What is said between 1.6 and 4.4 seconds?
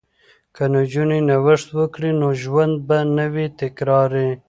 وکړي نو ژوند به نه وي تکراري.